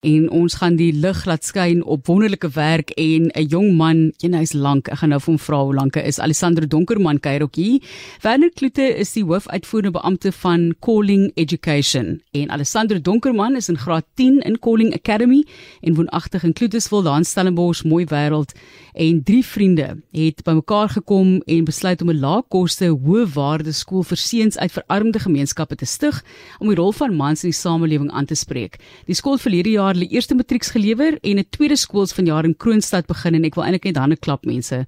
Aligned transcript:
en 0.00 0.30
ons 0.32 0.54
gaan 0.56 0.78
die 0.78 0.92
lig 0.96 1.18
laat 1.28 1.44
skyn 1.44 1.82
op 1.84 2.06
wonderlike 2.08 2.48
werk 2.54 2.90
en 2.96 3.28
'n 3.34 3.46
jong 3.48 3.76
man, 3.76 4.12
een 4.20 4.34
hy's 4.34 4.52
lank. 4.52 4.88
Ek 4.88 4.98
gaan 4.98 5.10
nou 5.10 5.20
vir 5.20 5.32
hom 5.32 5.38
vra 5.38 5.64
hoe 5.64 5.74
lank 5.74 5.94
hy 5.94 6.00
is. 6.00 6.18
Alessandro 6.18 6.66
Donkerman 6.66 7.20
kuier 7.20 7.42
ook 7.42 7.54
hier. 7.54 7.80
Werner 8.22 8.50
Kloete 8.50 8.96
is 8.96 9.12
die 9.12 9.24
hoofuitvoerende 9.24 9.90
beampte 9.90 10.32
van 10.32 10.74
Calling 10.80 11.32
Education 11.34 12.22
en 12.32 12.50
Alessandro 12.50 13.00
Donkerman 13.00 13.56
is 13.56 13.68
in 13.68 13.76
graad 13.76 14.04
10 14.14 14.40
in 14.40 14.58
Calling 14.58 14.94
Academy 14.94 15.44
en 15.82 15.94
woonagtig 15.94 16.44
in 16.44 16.52
Kloetesville, 16.52 17.02
daar 17.02 17.18
in 17.18 17.24
Stellenbosch, 17.24 17.84
mooi 17.84 18.06
wêreld. 18.06 18.54
En 18.94 19.22
drie 19.22 19.44
vriende 19.44 20.02
het 20.12 20.42
bymekaar 20.42 20.88
gekom 20.88 21.42
en 21.46 21.64
besluit 21.64 22.02
om 22.02 22.10
'n 22.10 22.20
laagkoste, 22.20 22.86
hoë-waarde 22.86 23.72
skool 23.72 24.02
vir 24.02 24.16
seuns 24.16 24.58
uit 24.58 24.72
verarmde 24.72 25.18
gemeenskappe 25.18 25.76
te 25.76 25.86
stig 25.86 26.24
om 26.58 26.68
die 26.68 26.76
rol 26.76 26.92
van 26.92 27.16
mans 27.16 27.44
in 27.44 27.50
die 27.50 27.58
samelewing 27.58 28.10
aan 28.10 28.24
te 28.24 28.34
spreek. 28.34 28.78
Die 29.04 29.14
skool 29.14 29.38
verlede 29.38 29.70
jaar 29.70 29.89
hulle 29.94 30.08
eerste 30.10 30.34
matrieks 30.34 30.70
gelewer 30.74 31.18
en 31.22 31.38
'n 31.38 31.44
tweede 31.50 31.76
skools 31.76 32.12
vanjaar 32.12 32.44
in 32.44 32.54
Kroonstad 32.56 33.06
begin 33.06 33.34
en 33.34 33.44
ek 33.44 33.54
wil 33.54 33.64
eintlik 33.64 33.84
net 33.84 33.96
hande 33.96 34.16
klap 34.16 34.44
mense. 34.44 34.86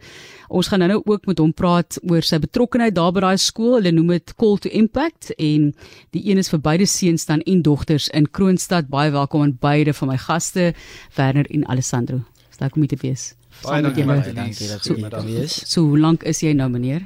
Ons 0.48 0.68
gaan 0.68 0.78
nou-nou 0.78 1.02
ook 1.04 1.26
met 1.26 1.38
hom 1.38 1.52
praat 1.52 1.98
oor 2.10 2.22
sy 2.22 2.38
betrokkeheid 2.38 2.94
daar 2.94 3.12
by 3.12 3.20
daai 3.20 3.36
skool. 3.38 3.74
Hulle 3.74 3.92
noem 3.92 4.06
dit 4.08 4.34
Call 4.36 4.58
to 4.58 4.68
Impact 4.68 5.32
en 5.38 5.74
die 6.10 6.30
een 6.30 6.38
is 6.38 6.48
vir 6.48 6.58
beide 6.60 6.86
seuns 6.86 7.24
dan 7.26 7.40
en 7.40 7.62
dogters 7.62 8.08
in 8.08 8.30
Kroonstad. 8.30 8.88
Baie 8.88 9.10
welkom 9.10 9.42
aan 9.42 9.56
beide 9.60 9.92
van 9.94 10.08
my 10.08 10.16
gaste, 10.18 10.74
Werner 11.16 11.46
en 11.50 11.66
Alessandro. 11.68 12.20
Sterk 12.50 12.76
om 12.76 12.86
te 12.86 12.96
wees. 13.00 13.34
Baie 13.62 13.82
dankie, 13.82 14.04
Baie 14.04 14.32
dankie 14.32 14.68
dat 14.68 14.84
So- 14.84 14.94
jy 14.94 15.08
daar 15.08 15.28
is. 15.28 15.62
So 15.66 15.82
hoe 15.82 15.98
lank 15.98 16.22
is 16.22 16.40
jy 16.40 16.52
nou 16.52 16.68
meneer? 16.70 17.02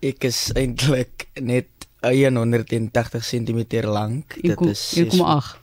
Ek 0.00 0.24
is 0.24 0.50
eintlik 0.54 1.28
net 1.40 1.66
180 2.02 3.22
cm 3.24 3.86
lank. 3.86 4.36
Dit 4.42 4.60
is 4.60 4.94
1,8, 4.96 5.58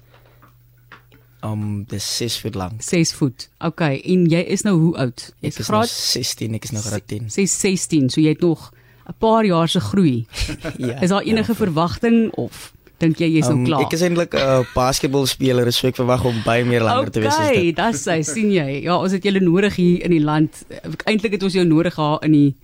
um 1.44 1.84
dis 1.88 2.04
6 2.18 2.40
voet 2.42 2.56
lank. 2.56 2.82
6 2.82 3.14
voet. 3.14 3.50
Okay, 3.60 4.02
en 4.06 4.26
jy 4.30 4.42
is 4.48 4.62
nou 4.68 4.76
hoe 4.80 4.96
oud? 4.98 5.34
Jy's 5.42 5.60
is 5.60 5.70
nou 5.70 5.84
16, 5.86 6.54
ek 6.56 6.64
is 6.64 6.72
nou 6.72 6.84
graad 6.84 7.08
10. 7.08 7.30
6 7.30 7.60
16, 7.60 8.10
so 8.10 8.22
jy 8.22 8.30
het 8.36 8.42
nog 8.42 8.72
'n 9.10 9.16
paar 9.20 9.46
jaar 9.46 9.68
se 9.70 9.80
groei. 9.80 10.26
Ja. 10.78 11.00
Is 11.02 11.10
daar 11.10 11.24
enige 11.24 11.56
verwagting 11.56 12.32
of 12.34 12.74
dink 13.00 13.18
jy 13.20 13.28
jy's 13.32 13.48
nou 13.48 13.58
Um, 13.60 13.66
klaar? 13.66 13.82
ek 13.86 13.94
is 13.94 14.02
eintlik 14.02 14.34
'n 14.34 14.38
uh, 14.38 14.66
basketbalspeler, 14.76 15.72
so 15.74 15.88
ek 15.88 15.96
verwag 15.96 16.26
om 16.26 16.42
baie 16.46 16.66
meer 16.66 16.82
langer 16.84 17.10
te 17.12 17.20
wees 17.20 17.34
as 17.34 17.50
Okay, 17.50 17.72
dit. 17.72 17.76
dis 17.76 18.06
hy, 18.06 18.22
sien 18.22 18.52
jy. 18.52 18.84
Ja, 18.84 18.98
ons 19.00 19.12
het 19.12 19.24
julle 19.24 19.40
nodig 19.40 19.76
hier 19.76 20.04
in 20.04 20.12
die 20.12 20.20
land. 20.24 20.66
Eintlik 21.06 21.32
het 21.32 21.44
ons 21.44 21.54
jou 21.54 21.66
nodig 21.66 21.94
gehad 21.94 22.24
in 22.24 22.32
die 22.32 22.56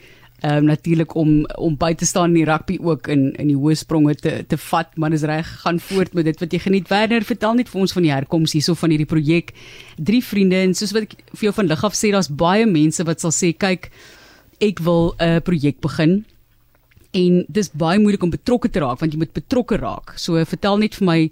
ehm 0.44 0.58
um, 0.58 0.66
natuurlik 0.66 1.16
om 1.16 1.45
om 1.58 1.78
by 1.80 1.94
te 1.95 2.05
staan 2.05 2.30
in 2.30 2.41
die 2.41 2.45
rugby 2.45 2.78
ook 2.81 3.08
in 3.08 3.31
in 3.39 3.47
die 3.47 3.55
hoë 3.55 3.75
spronge 3.80 4.16
te 4.16 4.44
te 4.47 4.58
vat, 4.58 4.91
maar 4.97 5.09
dis 5.09 5.23
reg, 5.23 5.47
gaan 5.61 5.80
voort 5.80 6.14
met 6.14 6.25
dit 6.25 6.39
wat 6.39 6.52
jy 6.52 6.59
geniet. 6.59 6.89
Werner, 6.89 7.23
vertel 7.23 7.53
net 7.53 7.69
vir 7.69 7.81
ons 7.81 7.94
van 7.94 8.03
die 8.03 8.11
herkoms 8.11 8.53
hierso 8.53 8.75
van 8.75 8.89
hierdie 8.89 9.08
projek. 9.08 9.53
Drie 9.95 10.23
vriende 10.23 10.56
en 10.56 10.75
soos 10.75 10.91
wat 10.91 11.08
ek 11.08 11.16
vir 11.31 11.47
jou 11.47 11.53
van 11.53 11.67
lig 11.72 11.83
af 11.83 11.95
sê, 11.95 12.11
daar's 12.11 12.30
baie 12.30 12.66
mense 12.66 13.03
wat 13.03 13.23
sal 13.23 13.31
sê, 13.31 13.53
kyk, 13.58 13.91
ek 14.59 14.80
wil 14.80 15.16
'n 15.19 15.41
projek 15.41 15.80
begin. 15.81 16.25
En 17.13 17.45
dis 17.47 17.72
baie 17.72 18.00
moeilik 18.00 18.23
om 18.23 18.30
betrokke 18.30 18.69
te 18.69 18.80
raak 18.80 19.00
want 19.00 19.13
jy 19.13 19.17
moet 19.17 19.33
betrokke 19.33 19.78
raak. 19.78 20.17
So 20.17 20.44
vertel 20.45 20.78
net 20.78 20.95
vir 20.95 21.06
my 21.06 21.31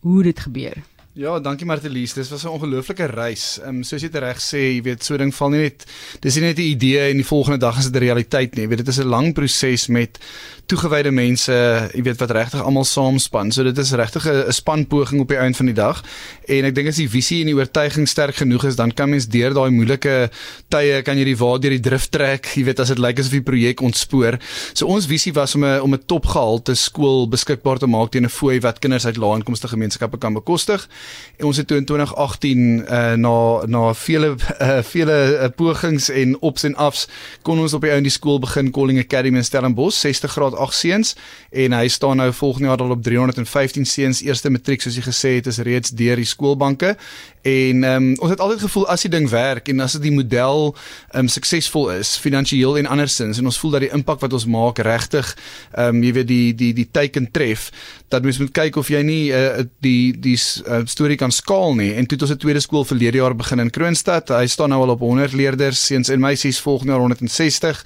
hoe 0.00 0.22
dit 0.22 0.38
gebeur. 0.38 0.95
Ja, 1.16 1.38
dankie 1.40 1.64
Martelies. 1.64 2.12
Dis 2.12 2.28
was 2.28 2.42
'n 2.44 2.48
ongelooflike 2.48 3.04
reis. 3.04 3.58
Ehm 3.58 3.76
um, 3.76 3.82
soos 3.82 4.02
jy 4.02 4.10
dit 4.12 4.20
reg 4.20 4.36
sê, 4.36 4.58
jy 4.76 4.82
weet, 4.82 5.04
so 5.04 5.16
ding 5.16 5.32
val 5.34 5.48
nie 5.48 5.62
net 5.62 5.86
dis 6.20 6.34
nie 6.34 6.42
net 6.44 6.58
'n 6.58 6.68
idee 6.76 7.08
en 7.08 7.16
die 7.16 7.24
volgende 7.24 7.58
dag 7.58 7.78
is 7.78 7.88
dit 7.88 7.96
'n 7.96 8.04
realiteit 8.04 8.54
nie. 8.54 8.62
Jy 8.64 8.68
weet, 8.68 8.84
dit 8.84 8.88
is 8.88 9.00
'n 9.00 9.08
lang 9.08 9.32
proses 9.32 9.86
met 9.88 10.18
toegewyde 10.66 11.10
mense, 11.10 11.52
jy 11.94 12.02
weet 12.02 12.18
wat 12.18 12.30
regtig 12.30 12.62
almal 12.62 12.84
saamspan. 12.84 13.52
So 13.52 13.62
dit 13.62 13.78
is 13.78 13.92
regtig 13.92 14.26
'n 14.26 14.52
spanpoging 14.52 15.20
op 15.20 15.28
die 15.28 15.36
einde 15.36 15.56
van 15.56 15.66
die 15.66 15.74
dag. 15.74 16.02
En 16.48 16.64
ek 16.64 16.74
dink 16.74 16.88
as 16.88 16.96
die 16.96 17.08
visie 17.08 17.40
en 17.40 17.46
die 17.46 17.54
oortuiging 17.54 18.08
sterk 18.08 18.34
genoeg 18.36 18.64
is, 18.64 18.76
dan 18.76 18.92
kan 18.92 19.08
mens 19.08 19.26
deur 19.26 19.54
daai 19.54 19.70
moeilike 19.70 20.30
tye 20.68 21.02
kan 21.02 21.16
jy 21.16 21.24
die 21.24 21.36
waar 21.36 21.60
deur 21.60 21.70
die 21.70 21.80
drif 21.80 22.08
trek. 22.08 22.46
Jy 22.56 22.64
weet 22.64 22.80
as 22.80 22.88
dit 22.88 22.98
lyk 22.98 23.18
asof 23.18 23.30
die 23.30 23.40
projek 23.40 23.80
ontspoor. 23.80 24.38
So 24.74 24.86
ons 24.86 25.06
visie 25.06 25.32
was 25.32 25.54
om 25.54 25.64
'n 25.64 25.80
om 25.80 25.94
'n 25.94 26.02
topgehalte 26.06 26.74
skool 26.74 27.26
beskikbaar 27.28 27.78
te 27.78 27.86
maak 27.86 28.10
teen 28.10 28.24
'n 28.24 28.28
fooi 28.28 28.60
wat 28.60 28.78
kinders 28.80 29.06
uit 29.06 29.16
lae-inkomste 29.16 29.68
gemeenskappe 29.68 30.18
kan 30.18 30.34
bekostig. 30.34 30.86
En 31.36 31.46
ons 31.50 31.56
het 31.56 31.66
toe 31.66 31.76
in 31.76 31.84
2018 31.84 32.58
uh, 32.58 33.12
na 33.12 33.66
na 33.66 33.94
vele 33.94 34.34
uh, 34.60 34.78
vele 34.92 35.16
uh, 35.42 35.48
pogings 35.56 36.08
en 36.08 36.36
ops 36.40 36.64
en 36.64 36.74
afs 36.74 37.06
kon 37.42 37.60
ons 37.60 37.74
op 37.76 37.84
die 37.84 37.92
ou 37.92 37.98
in 38.00 38.06
die 38.06 38.14
skool 38.14 38.38
begin 38.40 38.70
Calling 38.72 38.98
Academy 39.02 39.42
in 39.42 39.44
Stellenbosch 39.44 39.98
60 40.00 40.32
graad 40.32 40.56
8 40.56 40.74
seuns 40.74 41.12
en 41.52 41.76
hy 41.76 41.88
staan 41.92 42.22
nou 42.22 42.30
volgende 42.32 42.68
jaar 42.68 42.84
al 42.84 42.96
op 42.96 43.02
315 43.04 43.84
seuns 43.84 44.22
eerste 44.24 44.50
matriek 44.50 44.82
soos 44.82 44.96
jy 44.96 45.04
gesê 45.04 45.34
het 45.36 45.50
is 45.52 45.60
reeds 45.60 45.92
deur 45.96 46.16
die 46.16 46.28
skoolbanke. 46.28 46.96
En 47.46 47.84
um, 47.84 48.08
ons 48.18 48.32
het 48.32 48.40
altyd 48.40 48.64
gevoel 48.64 48.88
as 48.90 49.04
die 49.06 49.12
ding 49.12 49.28
werk 49.30 49.68
en 49.70 49.84
as 49.84 49.94
dit 49.98 50.08
die 50.08 50.14
model 50.14 50.72
um, 51.14 51.28
suksesvol 51.30 51.92
is 51.94 52.16
finansiëel 52.18 52.80
en 52.80 52.88
andersins 52.96 53.38
en 53.38 53.46
ons 53.46 53.58
voel 53.60 53.76
dat 53.76 53.84
die 53.86 53.92
impak 53.94 54.24
wat 54.24 54.34
ons 54.34 54.48
maak 54.50 54.80
regtig 54.82 55.30
um, 55.78 56.00
jy 56.02 56.12
weet 56.16 56.30
die 56.30 56.48
die 56.58 56.72
die 56.74 56.88
teiken 56.90 57.28
tref 57.30 57.68
dat 58.10 58.26
mens 58.26 58.40
moet 58.42 58.54
kyk 58.56 58.80
of 58.80 58.90
jy 58.90 59.02
nie 59.06 59.22
uh, 59.34 59.62
die 59.84 60.10
die 60.18 60.34
uh, 60.66 60.82
storie 60.96 61.18
kan 61.20 61.32
skaal 61.32 61.74
nie. 61.76 61.92
En 61.92 62.06
toe 62.06 62.16
het 62.16 62.22
ons 62.24 62.32
'n 62.32 62.40
tweede 62.40 62.60
skool 62.60 62.84
verlede 62.84 63.18
jaar 63.18 63.36
begin 63.36 63.58
in 63.58 63.70
Kroonstad. 63.70 64.28
Hy 64.28 64.46
staan 64.46 64.68
nou 64.68 64.82
al 64.82 64.94
op 64.96 65.00
100 65.00 65.32
leerders 65.32 65.86
seuns 65.86 66.08
en 66.08 66.20
meisies 66.20 66.60
volgende 66.60 66.92
jaar 66.92 67.00
160 67.00 67.84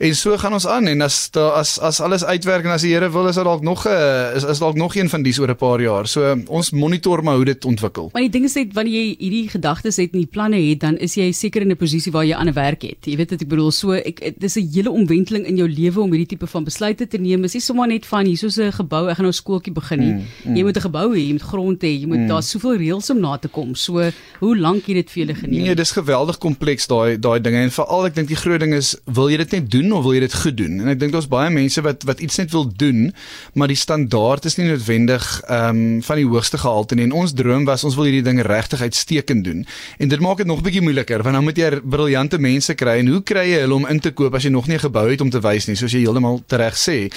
En 0.00 0.14
so 0.16 0.32
gaan 0.40 0.54
ons 0.56 0.64
aan 0.66 0.86
en 0.88 1.04
as 1.04 1.16
daar 1.30 1.58
as 1.60 1.74
as 1.78 1.98
alles 2.00 2.22
uitwerk 2.24 2.64
en 2.64 2.72
as 2.72 2.86
die 2.86 2.94
Here 2.94 3.10
wil 3.12 3.26
is 3.28 3.36
daar 3.36 3.44
dalk 3.44 3.60
nog 3.62 3.84
'n 3.84 3.90
uh, 3.92 4.36
is 4.36 4.44
is 4.44 4.58
dalk 4.58 4.74
nog 4.74 4.94
een 4.96 5.08
van 5.08 5.22
dies 5.22 5.38
oor 5.38 5.50
'n 5.50 5.56
paar 5.56 5.80
jaar. 5.80 6.08
So 6.08 6.36
ons 6.46 6.70
monitor 6.70 7.22
maar 7.22 7.34
hoe 7.34 7.44
dit 7.44 7.64
ontwikkel. 7.64 8.08
Maar 8.12 8.22
die 8.22 8.30
ding 8.30 8.44
is 8.44 8.54
net 8.54 8.72
wanneer 8.72 8.94
jy 8.94 9.16
hierdie 9.18 9.48
gedagtes 9.48 9.96
het 9.96 10.12
en 10.12 10.18
die 10.18 10.26
planne 10.26 10.56
het, 10.56 10.80
dan 10.80 10.96
is 10.96 11.14
jy 11.14 11.32
seker 11.32 11.62
in 11.62 11.70
'n 11.70 11.76
posisie 11.76 12.12
waar 12.12 12.24
jy 12.24 12.34
aan 12.34 12.48
'n 12.48 12.52
werk 12.52 12.82
het. 12.82 13.04
Jy 13.04 13.16
weet 13.16 13.30
wat 13.30 13.40
ek 13.40 13.48
bedoel. 13.48 13.70
So 13.70 13.92
ek 13.92 14.34
dis 14.38 14.56
'n 14.56 14.70
hele 14.72 14.90
omwenteling 14.90 15.46
in 15.46 15.56
jou 15.56 15.68
lewe 15.68 16.00
om 16.00 16.10
hierdie 16.10 16.36
tipe 16.36 16.46
van 16.46 16.64
besluite 16.64 17.06
te 17.06 17.18
neem. 17.18 17.42
Dis 17.42 17.52
nie 17.52 17.60
sommer 17.60 17.86
net 17.86 18.06
van 18.06 18.24
hier 18.24 18.38
soos 18.38 18.56
'n 18.56 18.72
gebou, 18.72 19.08
ek 19.08 19.16
gaan 19.16 19.24
nou 19.24 19.32
skooltjie 19.32 19.72
begin 19.72 19.98
nie. 19.98 20.12
Mm, 20.12 20.24
mm. 20.44 20.56
Jy 20.56 20.62
moet 20.62 20.76
'n 20.76 20.80
gebou 20.80 21.12
hê, 21.12 21.26
jy 21.26 21.32
moet 21.32 21.42
grond 21.42 21.82
hê, 21.82 22.00
jy 22.00 22.06
moet 22.06 22.18
mm. 22.18 22.28
daar 22.28 22.42
soveel 22.42 22.76
reëls 22.76 23.10
om 23.10 23.20
na 23.20 23.36
te 23.36 23.48
kom. 23.48 23.74
So 23.74 24.10
hoe 24.38 24.58
lank 24.58 24.86
het 24.86 24.94
dit 24.94 25.10
vir 25.10 25.26
julle 25.26 25.34
geneem? 25.34 25.62
Nee, 25.62 25.74
dis 25.74 25.90
geweldig 25.90 26.38
kompleks 26.38 26.86
daai 26.86 27.18
daai 27.18 27.40
dinge 27.40 27.60
en 27.60 27.70
veral 27.70 28.06
ek 28.06 28.14
dink 28.14 28.28
die 28.28 28.36
groot 28.36 28.60
ding 28.60 28.72
is 28.72 28.96
wil 29.04 29.28
jy 29.28 29.36
dit 29.36 29.52
net 29.52 29.70
doen 29.70 29.89
of 29.92 30.02
wil 30.02 30.14
jy 30.14 30.20
dit 30.20 30.34
goed 30.34 30.56
doen? 30.56 30.80
En 30.80 30.88
ek 30.88 31.00
dink 31.00 31.12
daar's 31.12 31.28
baie 31.30 31.50
mense 31.50 31.82
wat 31.82 32.04
wat 32.08 32.20
iets 32.20 32.36
net 32.36 32.50
wil 32.50 32.66
doen, 32.68 33.12
maar 33.54 33.68
die 33.68 33.78
standaard 33.78 34.44
is 34.44 34.56
nie 34.56 34.68
noodwendig 34.68 35.26
ehm 35.48 35.68
um, 35.68 36.02
van 36.02 36.16
die 36.16 36.26
hoogste 36.26 36.58
gehalte 36.58 36.94
nie. 36.94 37.04
En 37.08 37.12
ons 37.12 37.32
droom 37.32 37.64
was 37.64 37.84
ons 37.84 37.96
wil 37.98 38.08
hierdie 38.08 38.24
ding 38.26 38.40
regtig 38.42 38.80
uitstekend 38.80 39.44
doen. 39.44 39.66
En 39.98 40.08
dit 40.08 40.20
maak 40.20 40.36
dit 40.36 40.46
nog 40.46 40.62
bietjie 40.62 40.82
moeiliker 40.82 41.22
want 41.22 41.34
dan 41.34 41.44
moet 41.44 41.56
jy 41.56 41.70
briljante 41.82 42.38
mense 42.38 42.74
kry 42.74 42.98
en 43.00 43.12
hoe 43.14 43.22
kry 43.22 43.46
jy 43.50 43.60
hulle 43.64 43.74
om 43.74 43.86
in 43.86 44.00
te 44.00 44.12
koop 44.16 44.34
as 44.34 44.46
jy 44.46 44.50
nog 44.50 44.66
nie 44.66 44.76
'n 44.76 44.86
gebou 44.86 45.10
het 45.10 45.20
om 45.20 45.30
te 45.30 45.40
wys 45.40 45.66
nie, 45.66 45.76
soos 45.76 45.92
jy 45.92 46.00
heeltemal 46.00 46.42
reg 46.48 46.74
sê. 46.74 47.12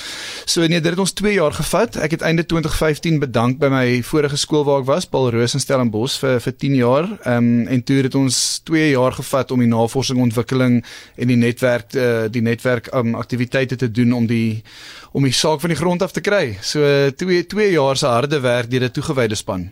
So 0.46 0.62
nee, 0.68 0.82
dit 0.82 0.92
het 0.92 1.00
ons 1.00 1.14
2 1.14 1.34
jaar 1.34 1.54
gevat. 1.54 1.98
Ek 1.98 2.12
het 2.12 2.22
einde 2.22 2.46
2015 2.46 3.20
bedank 3.20 3.60
by 3.60 3.70
my 3.70 4.02
vorige 4.04 4.38
skool 4.38 4.64
waar 4.64 4.82
ek 4.82 4.86
was, 4.86 5.06
Paul 5.06 5.32
Roos 5.32 5.54
in 5.54 5.60
Stellenbosch 5.60 6.20
vir 6.20 6.40
vir 6.40 6.54
10 6.58 6.76
jaar. 6.76 7.08
Ehm 7.26 7.38
um, 7.38 7.68
en 7.68 7.84
toe 7.84 8.02
het 8.04 8.16
ons 8.16 8.62
2 8.64 8.90
jaar 8.90 9.12
gevat 9.12 9.52
om 9.52 9.60
die 9.60 9.68
navorsing, 9.68 10.20
ontwikkeling 10.20 10.84
en 11.16 11.28
die 11.28 11.38
netwerk 11.38 11.94
uh, 11.96 12.26
die 12.32 12.42
netwerk 12.64 12.94
um, 12.94 13.16
aktiwiteite 13.16 13.76
te 13.76 13.92
doen 13.92 14.14
om 14.14 14.28
die 14.28 14.64
om 15.12 15.24
die 15.24 15.34
saak 15.34 15.62
van 15.62 15.70
die 15.70 15.78
grond 15.78 16.02
af 16.02 16.12
te 16.12 16.22
kry. 16.22 16.58
So 16.62 17.12
2 17.12 17.46
2 17.48 17.72
jaar 17.72 17.98
se 17.98 18.08
harde 18.08 18.40
werk 18.40 18.70
deur 18.70 18.84
'n 18.84 18.92
toegewyde 18.92 19.36
span. 19.36 19.72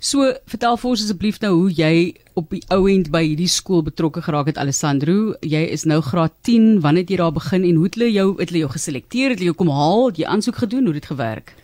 So 0.00 0.34
vertel 0.46 0.76
vir 0.76 0.90
ons 0.90 1.02
asseblief 1.02 1.40
nou 1.40 1.54
hoe 1.54 1.70
jy 1.70 2.14
op 2.34 2.50
die 2.50 2.62
ou 2.70 2.88
end 2.88 3.10
by 3.10 3.22
hierdie 3.22 3.48
skool 3.48 3.82
betrokke 3.82 4.22
geraak 4.22 4.46
het 4.46 4.58
Alessandro. 4.58 5.34
Jy 5.40 5.62
is 5.70 5.84
nou 5.84 6.00
graad 6.00 6.32
10. 6.42 6.80
Wanneer 6.80 7.02
het 7.02 7.10
jy 7.10 7.16
daar 7.16 7.32
begin 7.32 7.64
en 7.64 7.74
hoe 7.74 7.84
het 7.84 7.94
hulle 7.94 8.10
jou 8.10 8.40
het 8.40 8.48
hulle 8.48 8.64
jou 8.64 8.70
geselekteer? 8.70 9.30
Het 9.30 9.38
hulle 9.38 9.52
jou 9.52 9.54
kom 9.54 9.70
haal? 9.70 10.06
Het 10.06 10.18
jy 10.18 10.26
aansoek 10.26 10.56
gedoen? 10.56 10.84
Hoe 10.84 10.94
het 10.94 11.02
dit 11.02 11.10
gewerk? 11.12 11.54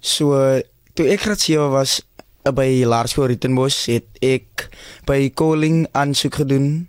So 0.00 0.60
toe 0.94 1.08
ek 1.08 1.20
graad 1.20 1.40
7 1.40 1.70
was 1.70 2.02
uh, 2.44 2.52
by 2.52 2.84
Laerskool 2.84 3.26
Ritenbos 3.26 3.86
het 3.86 4.06
ek 4.20 4.68
by 5.06 5.30
Calling 5.32 5.86
aansoek 5.92 6.34
gedoen 6.34 6.87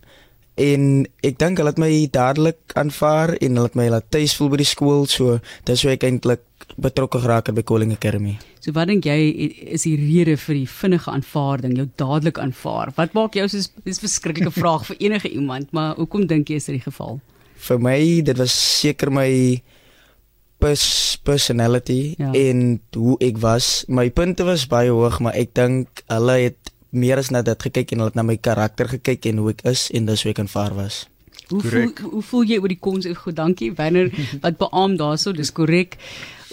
en 0.59 1.07
ek 1.23 1.39
dink 1.39 1.59
hulle 1.59 1.71
het 1.71 1.79
my 1.81 1.91
dadelik 2.11 2.75
aanvaar 2.79 3.35
en 3.39 3.55
hulle 3.55 3.69
het 3.69 3.79
my 3.79 3.87
laat 3.93 4.09
tuis 4.11 4.35
voel 4.37 4.51
by 4.53 4.59
die 4.61 4.67
skool 4.67 5.07
so 5.07 5.39
dis 5.69 5.83
hoe 5.85 5.93
ek 5.95 6.05
eintlik 6.07 6.43
betrokke 6.79 7.21
geraak 7.23 7.49
het 7.49 7.57
by 7.57 7.63
Calling 7.65 7.91
Academy. 7.95 8.35
So 8.59 8.75
wat 8.75 8.91
dink 8.91 9.07
jy 9.07 9.17
is 9.73 9.87
die 9.87 9.95
rede 9.99 10.35
vir 10.37 10.59
die 10.59 10.69
vinnige 10.69 11.11
aanvaarding, 11.11 11.77
jou 11.79 11.87
dadelik 11.99 12.39
aanvaar? 12.43 12.93
Wat 12.97 13.15
maak 13.17 13.39
jou 13.39 13.47
soos 13.47 13.71
dis 13.85 13.97
'n 13.97 14.05
verskriklike 14.05 14.51
vraag 14.61 14.85
vir 14.85 14.97
enige 14.99 15.31
iemand, 15.31 15.71
maar 15.71 15.95
hoekom 15.95 16.27
dink 16.27 16.49
jy 16.49 16.55
is 16.55 16.65
dit 16.65 16.79
die 16.79 16.87
geval? 16.91 17.19
Vir 17.55 17.79
my 17.79 18.21
dit 18.21 18.37
was 18.37 18.53
seker 18.53 19.11
my 19.11 19.61
pers 20.59 21.17
personality 21.23 22.15
ja. 22.19 22.31
en 22.35 22.81
hoe 22.95 23.15
ek 23.23 23.39
was. 23.39 23.85
My 23.87 24.09
punte 24.11 24.43
was 24.43 24.67
baie 24.67 24.91
hoog, 24.91 25.19
maar 25.23 25.35
ek 25.39 25.53
dink 25.55 26.03
hulle 26.11 26.35
het 26.43 26.58
meer 26.89 27.21
as 27.21 27.29
net 27.29 27.45
dit 27.45 27.69
gekyk 27.69 27.93
en 27.93 28.01
hulle 28.01 28.13
het 28.13 28.17
na 28.17 28.25
my 28.25 28.37
karakter 28.37 28.89
gekyk 28.89 29.29
en 29.29 29.43
hoe 29.43 29.53
ek 29.53 29.63
is 29.69 29.89
en 29.93 30.09
dis 30.09 30.23
hoe 30.25 30.33
ek 30.33 30.43
aanvaar 30.43 30.75
was. 30.77 31.05
Hoe 31.49 31.61
voel, 31.65 31.93
hoe 32.11 32.21
voel 32.21 32.43
jy 32.45 32.57
oor 32.61 32.69
die 32.69 32.81
konsep? 32.81 33.17
Goed, 33.23 33.35
dankie 33.39 33.71
Werner 33.77 34.11
wat 34.43 34.59
beamoen 34.59 34.99
daarso, 34.99 35.33
dis 35.33 35.51
korrek. 35.53 35.97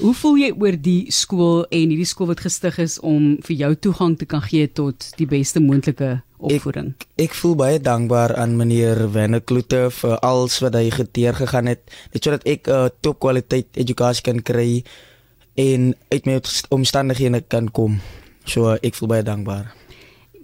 Hoe 0.01 0.13
voel 0.17 0.39
jy 0.41 0.51
oor 0.57 0.77
die 0.81 1.13
skool 1.13 1.65
en 1.73 1.93
hierdie 1.93 2.09
skool 2.09 2.31
wat 2.33 2.43
gestig 2.45 2.79
is 2.81 2.97
om 3.05 3.37
vir 3.45 3.57
jou 3.57 3.71
toegang 3.89 4.17
te 4.21 4.29
kan 4.29 4.45
gee 4.45 4.69
tot 4.69 5.11
die 5.21 5.29
beste 5.29 5.61
moontlike 5.61 6.19
opvoeding? 6.37 6.95
Ek, 6.97 7.29
ek 7.29 7.37
voel 7.37 7.57
baie 7.61 7.81
dankbaar 7.81 8.37
aan 8.41 8.57
meneer 8.61 9.07
Werner 9.13 9.45
Kloete 9.45 9.87
vir 10.01 10.19
alles 10.25 10.61
wat 10.65 10.77
hy 10.77 10.89
geteer 10.93 11.37
gegaan 11.37 11.73
het, 11.73 11.85
net 12.13 12.25
sodat 12.25 12.45
ek 12.49 12.69
'n 12.69 12.73
uh, 12.73 12.93
topkwaliteit 13.01 13.73
edukasie 13.77 14.25
kan 14.25 14.41
kry 14.41 14.85
en 15.57 15.95
uit 16.13 16.25
my 16.29 16.41
omstandighede 16.69 17.45
kan 17.49 17.69
kom. 17.69 18.01
So 18.45 18.77
ek 18.81 18.95
voel 18.97 19.09
baie 19.17 19.25
dankbaar 19.25 19.86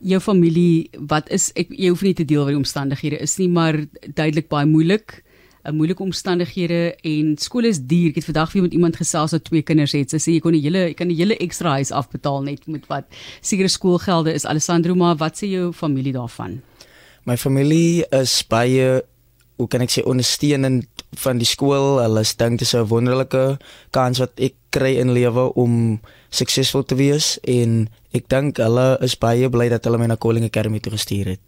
jou 0.02 0.20
familie 0.20 0.90
wat 1.08 1.30
is 1.30 1.50
ek 1.58 1.70
jy 1.70 1.92
hoef 1.92 2.02
nie 2.02 2.14
te 2.14 2.26
deel 2.26 2.44
wat 2.44 2.54
die 2.54 2.60
omstandighede 2.60 3.20
is 3.22 3.36
nie 3.38 3.48
maar 3.48 3.78
duidelik 4.14 4.48
baie 4.50 4.66
moeilik 4.66 5.22
'n 5.62 5.70
uh, 5.70 5.74
moeilike 5.78 6.02
omstandighede 6.02 6.96
en 7.06 7.36
skool 7.38 7.64
is 7.64 7.78
duur. 7.78 8.08
Ek 8.10 8.16
het 8.18 8.24
vandag 8.24 8.52
weer 8.52 8.62
met 8.62 8.72
iemand 8.74 8.96
gesels 8.98 9.30
wat 9.30 9.44
twee 9.44 9.62
kinders 9.62 9.92
het. 9.94 10.10
Sy 10.10 10.18
sê 10.18 10.34
jy 10.34 10.40
kon 10.42 10.56
die 10.56 10.62
hele 10.64 10.88
jy 10.88 10.96
kan 10.98 11.08
die 11.08 11.18
hele 11.20 11.36
ekstra 11.38 11.76
huis 11.78 11.92
afbetaal 11.94 12.42
net 12.42 12.66
met 12.66 12.88
wat 12.90 13.06
sekere 13.40 13.70
skoolgelde 13.70 14.34
is. 14.34 14.44
Alessandro 14.44 14.94
maar 14.98 15.16
wat 15.22 15.38
sê 15.38 15.46
jou 15.46 15.70
familie 15.72 16.12
daarvan? 16.12 16.58
My 17.24 17.36
familie 17.36 18.02
is 18.10 18.42
baie 18.42 19.04
hoe 19.56 19.68
kan 19.70 19.84
ek 19.84 19.94
sê 19.94 20.02
ondersteunend 20.02 21.04
van 21.22 21.38
die 21.38 21.46
skool. 21.46 22.00
Hulle 22.02 22.24
dink 22.26 22.58
dit 22.58 22.66
is 22.66 22.74
'n 22.74 22.88
wonderlike 22.90 23.58
kans 23.94 24.18
wat 24.18 24.34
ek 24.40 24.54
kry 24.70 24.98
in 24.98 25.14
lewe 25.14 25.54
om 25.54 26.00
suksesvol 26.32 26.84
te 26.88 26.98
wees 26.98 27.36
en 27.48 27.86
ek 28.16 28.28
dink 28.32 28.60
hulle 28.62 28.96
is 29.04 29.16
baie 29.20 29.48
bly 29.52 29.68
dat 29.72 29.84
hulle 29.88 30.00
my 30.00 30.10
na 30.10 30.20
Calling 30.20 30.48
Academy 30.48 30.80
toe 30.80 30.96
gestuur 30.96 31.34
het. 31.34 31.40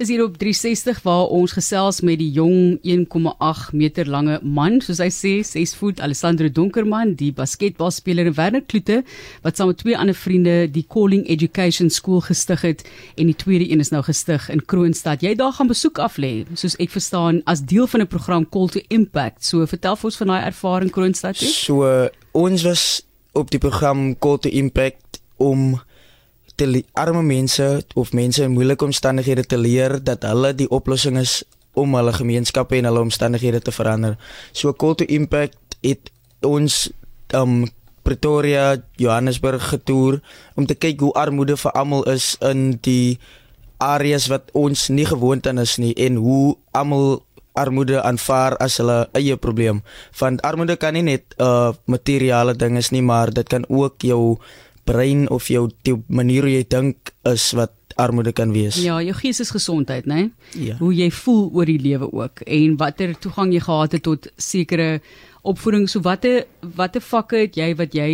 Dis 0.00 0.08
hier 0.08 0.22
op 0.24 0.38
360 0.40 1.02
waar 1.04 1.26
ons 1.28 1.52
gesels 1.52 1.98
met 2.00 2.16
die 2.22 2.30
jong 2.32 2.78
1,8 2.88 3.74
meter 3.76 4.08
lange 4.08 4.38
man, 4.40 4.78
soos 4.80 4.96
hy 5.02 5.10
sê, 5.12 5.32
6 5.44 5.74
voet 5.76 5.98
Alessandro 6.00 6.48
Donkerman, 6.48 7.12
die 7.20 7.28
basketbalspeler 7.36 8.30
in 8.30 8.36
Werner 8.38 8.62
Kloete 8.64 9.02
wat 9.44 9.60
saam 9.60 9.68
met 9.68 9.82
twee 9.82 9.98
ander 10.00 10.16
vriende 10.16 10.54
die 10.72 10.86
Calling 10.88 11.26
Education 11.28 11.92
School 11.92 12.22
gestig 12.24 12.64
het 12.64 12.86
en 13.20 13.28
die 13.28 13.36
tweede 13.36 13.68
een 13.68 13.84
is 13.84 13.92
nou 13.92 14.00
gestig 14.06 14.48
in 14.48 14.64
Kroonstad. 14.64 15.20
Jy 15.20 15.34
daar 15.36 15.52
gaan 15.58 15.68
besoek 15.68 16.00
af 16.00 16.16
lê, 16.16 16.46
soos 16.56 16.78
ek 16.80 16.96
verstaan, 16.96 17.42
as 17.44 17.60
deel 17.60 17.84
van 17.84 18.00
'n 18.00 18.08
program 18.08 18.48
Call 18.48 18.72
to 18.72 18.80
Impact. 18.88 19.44
So 19.44 19.66
vertel 19.66 20.00
vir 20.00 20.08
ons 20.08 20.16
van 20.16 20.32
daai 20.32 20.46
ervaring 20.48 20.90
Kroonstad. 20.90 21.36
So 21.36 22.08
ons 22.32 22.64
was 22.64 23.02
op 23.32 23.50
die 23.50 23.60
program 23.62 24.18
Call 24.18 24.38
to 24.38 24.48
Impact 24.48 25.20
om 25.36 25.80
te 26.54 26.84
arme 26.92 27.22
mense 27.22 27.84
of 27.94 28.12
mense 28.12 28.42
in 28.42 28.52
moeilike 28.52 28.84
omstandighede 28.84 29.46
te 29.46 29.58
leer 29.58 29.96
dat 30.04 30.22
hulle 30.28 30.54
die 30.54 30.68
oplossing 30.68 31.18
is 31.18 31.42
om 31.78 31.94
hulle 31.94 32.12
gemeenskappe 32.12 32.76
en 32.76 32.88
hulle 32.90 33.00
omstandighede 33.00 33.60
te 33.64 33.72
verander. 33.72 34.18
So 34.52 34.72
Call 34.72 34.94
to 34.94 35.04
Impact 35.08 35.78
het 35.80 36.10
ons 36.40 36.90
um 37.34 37.68
Pretoria, 38.02 38.80
Johannesburg 38.96 39.68
getoer 39.68 40.20
om 40.56 40.66
te 40.66 40.74
kyk 40.74 41.00
hoe 41.04 41.12
armoede 41.20 41.56
vir 41.60 41.74
almal 41.76 42.06
is 42.08 42.32
in 42.44 42.78
die 42.84 43.20
areas 43.80 44.26
wat 44.32 44.48
ons 44.56 44.88
nie 44.92 45.06
gewoond 45.08 45.46
aan 45.46 45.60
is 45.60 45.76
nie 45.80 45.92
en 46.00 46.16
hoe 46.20 46.56
almal 46.76 47.20
armoede 47.52 48.02
aanvaar 48.02 48.56
as 48.56 48.78
hulle 48.78 49.08
eie 49.18 49.36
probleem. 49.36 49.82
Want 50.18 50.42
armoede 50.42 50.76
kan 50.76 50.94
nie 50.94 51.02
net 51.02 51.34
'n 51.38 51.42
uh, 51.42 51.72
materiële 51.86 52.54
ding 52.56 52.76
is 52.76 52.90
nie, 52.90 53.02
maar 53.02 53.30
dit 53.30 53.48
kan 53.48 53.64
ook 53.68 54.02
jou 54.02 54.38
brein 54.84 55.30
of 55.30 55.48
jou 55.48 55.70
die 55.82 55.96
manier 56.08 56.42
hoe 56.42 56.52
jy 56.52 56.64
dink 56.68 57.12
is 57.22 57.52
wat 57.52 57.72
armoede 58.00 58.32
kan 58.32 58.52
wees. 58.52 58.78
Ja, 58.80 59.00
jou 59.02 59.14
geestesgesondheid, 59.14 60.06
né? 60.06 60.30
Ja. 60.56 60.76
Hoe 60.80 60.92
jy 60.94 61.10
voel 61.10 61.50
oor 61.54 61.68
die 61.68 61.80
lewe 61.80 62.12
ook 62.12 62.40
en 62.46 62.76
watter 62.76 63.14
toegang 63.18 63.52
jy 63.52 63.60
gehad 63.60 63.92
het 63.92 64.02
tot 64.02 64.30
sekere 64.36 65.00
opvoeding. 65.42 65.88
So 65.88 66.00
watter 66.00 66.44
watter 66.76 67.00
vakke 67.00 67.36
het 67.36 67.56
jy 67.56 67.74
wat 67.76 67.96
jy 67.96 68.10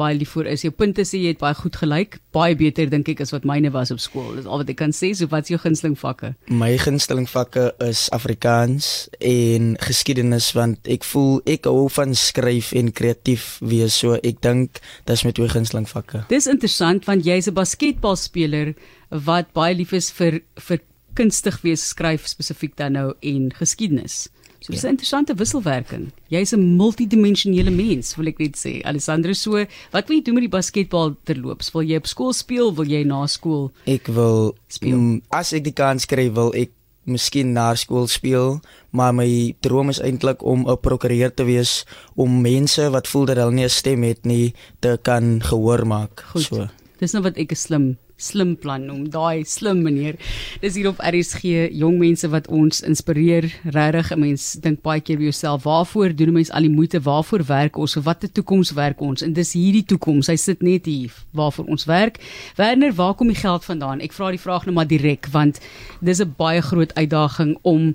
baie 0.00 0.16
lief 0.16 0.34
vir 0.36 0.48
is. 0.52 0.64
Jou 0.64 0.72
punte 0.74 1.04
sê 1.06 1.20
jy 1.20 1.32
het 1.34 1.40
baie 1.42 1.56
goed 1.56 1.76
gelyk, 1.76 2.18
baie 2.34 2.56
beter 2.58 2.90
dink 2.92 3.08
ek 3.12 3.22
as 3.24 3.32
wat 3.34 3.46
myne 3.48 3.72
was 3.74 3.92
op 3.94 4.00
skool. 4.02 4.34
Dis 4.36 4.48
al 4.48 4.62
wat 4.62 4.70
ek 4.72 4.78
kan 4.80 4.94
sê. 4.96 5.12
So 5.16 5.30
wat 5.32 5.46
is 5.46 5.54
jou 5.54 5.60
gunsteling 5.62 5.96
vakke? 5.98 6.32
My 6.48 6.72
gunsteling 6.80 7.28
vakke 7.30 7.70
is 7.84 8.06
Afrikaans 8.14 9.08
en 9.20 9.74
geskiedenis 9.82 10.52
want 10.56 10.88
ek 10.90 11.04
voel 11.08 11.40
ek 11.50 11.68
hou 11.70 11.88
van 11.92 12.16
skryf 12.18 12.72
en 12.78 12.92
kreatief 12.92 13.58
wees. 13.60 13.98
So 14.02 14.18
ek 14.22 14.40
dink 14.44 14.80
dis 15.10 15.26
my 15.26 15.34
twee 15.36 15.50
gunsteling 15.52 15.88
vakke. 15.90 16.24
Dis 16.32 16.48
interessant 16.50 17.06
want 17.08 17.26
jy's 17.26 17.48
'n 17.48 17.54
basketbalspeler 17.54 18.74
wat 19.10 19.52
baie 19.52 19.74
lief 19.74 19.92
is 19.92 20.10
vir 20.10 20.40
vir 20.56 20.80
kunstig 21.14 21.60
wees, 21.62 21.84
skryf 21.92 22.26
spesifiek 22.26 22.76
dan 22.76 22.96
nou 22.96 23.12
en 23.20 23.50
geskiedenis. 23.52 24.28
So 24.62 24.72
dis 24.72 24.82
'n 24.82 24.86
ja. 24.86 24.92
interessante 24.94 25.34
wisselwerking. 25.34 26.12
Jy's 26.28 26.52
'n 26.54 26.76
multidimensionele 26.76 27.70
mens, 27.70 28.14
wil 28.16 28.26
ek 28.26 28.38
net 28.38 28.56
sê. 28.56 28.82
Alessandro, 28.84 29.32
so 29.32 29.66
wat 29.90 30.08
wil 30.08 30.16
jy 30.16 30.22
doen 30.22 30.34
met 30.34 30.46
die 30.46 30.56
basketbal 30.58 31.16
terloops? 31.24 31.72
Wil 31.72 31.82
jy 31.82 31.96
op 31.96 32.06
skool 32.06 32.32
speel? 32.32 32.74
Wil 32.74 32.86
jy 32.86 33.04
na 33.04 33.26
skool? 33.26 33.72
Ek 33.86 34.06
wil 34.06 34.54
speel. 34.68 34.98
Mm, 34.98 35.22
as 35.30 35.52
ek 35.52 35.64
die 35.64 35.74
kans 35.74 36.06
kry, 36.06 36.30
wil 36.30 36.54
ek 36.54 36.70
miskien 37.04 37.52
na 37.52 37.74
skool 37.74 38.06
speel, 38.06 38.60
maar 38.94 39.12
my 39.12 39.54
droom 39.60 39.90
is 39.90 39.98
eintlik 39.98 40.42
om 40.42 40.68
'n 40.68 40.78
prokureur 40.78 41.34
te 41.34 41.44
wees 41.44 41.84
om 42.14 42.42
mense 42.42 42.90
wat 42.90 43.08
voel 43.08 43.26
dat 43.26 43.36
hulle 43.36 43.52
nie 43.52 43.64
'n 43.64 43.68
stem 43.68 44.02
het 44.02 44.24
nie 44.24 44.54
te 44.80 44.98
kan 45.02 45.42
gehoor 45.42 45.86
maak. 45.86 46.22
Goed. 46.32 46.42
So. 46.42 46.68
Dis 46.98 47.12
nou 47.12 47.22
wat 47.22 47.36
ek 47.36 47.50
'n 47.52 47.56
slim 47.56 47.98
slim 48.22 48.54
plan 48.56 48.86
noem. 48.86 49.08
Daai 49.10 49.44
slim 49.48 49.82
meneer. 49.82 50.18
Dis 50.62 50.76
hier 50.78 50.88
op 50.92 51.02
RSG 51.02 51.68
jong 51.74 51.98
mense 52.00 52.28
wat 52.32 52.48
ons 52.48 52.82
inspireer. 52.86 53.50
Regtig, 53.64 54.12
'n 54.12 54.20
mens 54.20 54.52
dink 54.62 54.82
baie 54.82 55.00
keer 55.00 55.18
by 55.18 55.24
jouself, 55.30 55.64
waarvoor 55.64 56.14
doen 56.14 56.28
'n 56.28 56.32
mens 56.32 56.50
al 56.50 56.62
die 56.62 56.70
moeite? 56.70 57.00
Waarvoor 57.00 57.44
werk 57.46 57.76
ons? 57.76 57.94
Vir 57.94 58.02
watter 58.02 58.32
toekoms 58.32 58.72
werk 58.72 59.00
ons? 59.00 59.22
En 59.22 59.32
dis 59.32 59.52
hierdie 59.52 59.84
toekoms. 59.84 60.26
Hy 60.26 60.36
sit 60.36 60.62
net 60.62 60.86
hier 60.86 61.12
waarvoor 61.32 61.66
ons 61.66 61.84
werk. 61.84 62.18
Werner, 62.56 62.92
waar 62.94 63.14
kom 63.14 63.26
die 63.26 63.36
geld 63.36 63.64
vandaan? 63.64 64.00
Ek 64.00 64.12
vra 64.12 64.30
die 64.30 64.38
vraag 64.40 64.64
nou 64.64 64.74
maar 64.74 64.86
direk 64.86 65.26
want 65.32 65.60
dis 66.00 66.20
'n 66.20 66.34
baie 66.36 66.60
groot 66.62 66.94
uitdaging 66.94 67.58
om 67.62 67.94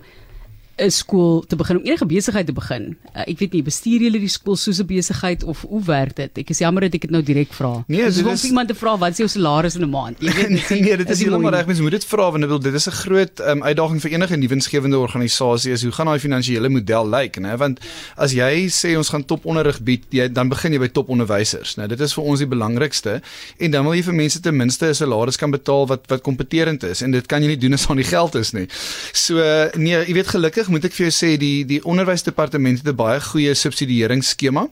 'n 0.77 0.91
skool 0.91 1.43
te 1.47 1.55
begin 1.55 1.77
om 1.77 1.83
enige 1.83 2.05
besigheid 2.05 2.45
te 2.45 2.53
begin. 2.53 2.97
Uh, 3.15 3.25
ek 3.25 3.39
weet 3.39 3.53
nie 3.57 3.63
bestuur 3.65 4.03
julle 4.05 4.19
die 4.21 4.29
skool 4.29 4.55
soos 4.55 4.79
'n 4.79 4.85
besigheid 4.85 5.43
of 5.43 5.65
hoe 5.67 5.81
werk 5.83 6.15
dit? 6.15 6.37
Ek 6.37 6.49
is 6.49 6.59
jammer 6.61 6.81
dat 6.85 6.93
ek 6.93 7.01
dit 7.01 7.11
nou 7.11 7.23
direk 7.23 7.53
vra. 7.53 7.83
Nee, 7.87 8.03
dit 8.05 8.25
is 8.25 8.43
om 8.43 8.49
iemand 8.49 8.67
te 8.67 8.75
vra 8.75 8.97
wat 8.97 9.11
is 9.11 9.17
jou 9.17 9.27
salaris 9.27 9.75
in 9.75 9.81
'n 9.81 9.89
maand? 9.89 10.21
Jy 10.21 10.33
weet 10.33 10.49
nee, 10.69 10.81
nee, 10.81 10.97
dit 10.97 11.09
is 11.09 11.19
heeltemal 11.19 11.51
reg. 11.51 11.65
Mens 11.65 11.81
moet 11.81 11.91
dit 11.91 12.05
vra 12.05 12.31
want 12.31 12.63
dit 12.63 12.73
is 12.73 12.87
'n 12.87 12.91
groot 12.91 13.39
um, 13.39 13.63
uitdaging 13.63 14.01
vir 14.01 14.11
enige 14.11 14.35
nuwensgewende 14.37 14.97
organisasie 14.97 15.71
is 15.71 15.83
hoe 15.83 15.91
gaan 15.91 16.05
daai 16.05 16.19
finansiële 16.19 16.69
model 16.69 17.09
lyk, 17.09 17.39
né? 17.39 17.57
Want 17.57 17.79
as 18.15 18.31
jy 18.31 18.69
sê 18.69 18.95
ons 18.97 19.09
gaan 19.09 19.25
toponderrig 19.25 19.81
bied, 19.81 20.05
jy 20.09 20.29
dan 20.31 20.49
begin 20.49 20.73
jy 20.73 20.79
by 20.79 20.91
toponderwysers, 20.93 21.77
né? 21.77 21.87
Dit 21.87 21.99
is 21.99 22.13
vir 22.13 22.23
ons 22.23 22.39
die 22.39 22.47
belangrikste 22.47 23.21
en 23.57 23.71
dan 23.71 23.83
wil 23.83 23.93
jy 23.93 24.03
vir 24.03 24.13
mense 24.13 24.39
ten 24.39 24.55
minste 24.55 24.85
'n 24.85 24.93
salaris 24.93 25.37
kan 25.37 25.51
betaal 25.51 25.87
wat 25.87 26.05
wat 26.07 26.21
kompeterend 26.21 26.83
is 26.83 27.01
en 27.01 27.11
dit 27.11 27.25
kan 27.25 27.41
jy 27.41 27.47
nie 27.47 27.57
doen 27.57 27.73
as 27.73 27.89
aan 27.89 27.97
die 27.97 28.03
geld 28.03 28.35
is 28.35 28.53
nie. 28.53 28.67
So 29.13 29.41
nee, 29.75 30.05
jy 30.05 30.13
weet 30.13 30.27
gelukkig 30.27 30.66
moet 30.71 30.85
ek 30.87 30.95
vir 30.97 31.07
jou 31.07 31.13
sê 31.15 31.29
die 31.39 31.65
die 31.67 31.79
onderwysdepartement 31.83 32.81
het 32.81 32.87
'n 32.87 32.95
baie 32.95 33.19
goeie 33.21 33.53
subsidieringsskema 33.53 34.67